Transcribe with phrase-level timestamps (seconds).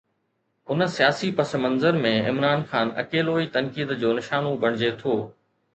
[0.75, 5.21] ان سياسي پسمنظر ۾ عمران خان اڪيلو ئي تنقيد جو نشانو بڻجي ٿو.